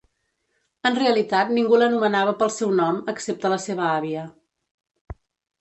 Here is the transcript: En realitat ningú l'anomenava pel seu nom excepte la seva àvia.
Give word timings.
En 0.89 0.97
realitat 0.99 1.51
ningú 1.57 1.79
l'anomenava 1.81 2.35
pel 2.41 2.53
seu 2.57 2.73
nom 2.81 2.97
excepte 3.15 3.55
la 3.55 3.63
seva 3.67 3.87
àvia. 3.91 4.29